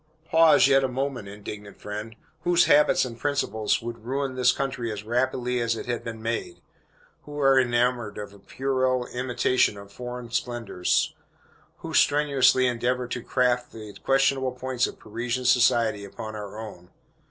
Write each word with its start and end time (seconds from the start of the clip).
Pause 0.25 0.67
yet 0.69 0.83
a 0.83 0.87
moment, 0.87 1.27
indignant 1.27 1.79
friend. 1.79 2.15
Whose 2.43 2.65
habits 2.65 3.05
and 3.05 3.19
principles 3.19 3.83
would 3.83 4.03
ruin 4.03 4.33
this 4.33 4.51
country 4.51 4.91
as 4.91 5.03
rapidly 5.03 5.59
as 5.61 5.75
it 5.75 5.85
has 5.85 6.01
been 6.01 6.23
made? 6.23 6.59
Who 7.25 7.37
are 7.39 7.59
enamored 7.59 8.17
of 8.17 8.33
a 8.33 8.39
puerile 8.39 9.05
imitation 9.13 9.77
of 9.77 9.93
foreign 9.93 10.31
splendors? 10.31 11.13
Who 11.81 11.93
strenuously 11.93 12.65
endeavor 12.65 13.07
to 13.09 13.21
graft 13.21 13.71
the 13.73 13.95
questionable 14.03 14.53
points 14.53 14.87
of 14.87 14.97
Parisian 14.97 15.45
society 15.45 16.03
upon 16.03 16.35
our 16.35 16.57
own? 16.59 16.89